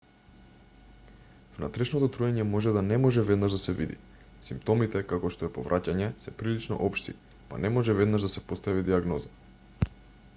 [1.57, 3.97] внатрешното труење може да не може веднаш да се види
[4.47, 7.15] симптомите како што е повраќање се прилично општи
[7.53, 9.93] па не може веднаш да се постави дијагноза